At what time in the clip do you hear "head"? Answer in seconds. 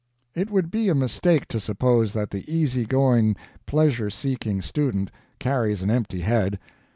6.21-6.57